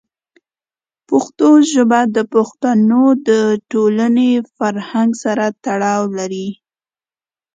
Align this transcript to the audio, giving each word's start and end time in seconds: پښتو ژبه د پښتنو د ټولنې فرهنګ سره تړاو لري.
پښتو 1.07 1.49
ژبه 1.71 1.99
د 2.15 2.17
پښتنو 2.33 3.03
د 3.27 3.29
ټولنې 3.71 4.31
فرهنګ 4.57 5.11
سره 5.23 5.45
تړاو 5.65 6.03
لري. 6.17 6.47